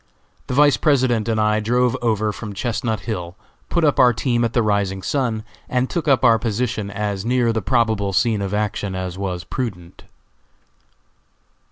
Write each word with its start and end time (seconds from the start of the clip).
The 0.47 0.55
Vice 0.55 0.77
President 0.77 1.29
and 1.29 1.39
I 1.39 1.59
drove 1.59 1.95
over 2.01 2.31
from 2.31 2.53
Chestnut 2.55 3.01
Hill, 3.01 3.35
put 3.69 3.83
up 3.83 3.99
our 3.99 4.13
team 4.13 4.43
at 4.43 4.53
the 4.53 4.63
Rising 4.63 5.03
Sun, 5.03 5.43
and 5.69 5.91
took 5.91 6.07
up 6.07 6.23
our 6.25 6.39
position 6.39 6.89
as 6.89 7.23
near 7.23 7.53
the 7.53 7.61
probable 7.61 8.11
scene 8.11 8.41
of 8.41 8.51
action 8.51 8.95
as 8.95 9.15
was 9.19 9.43
prudent. 9.43 10.05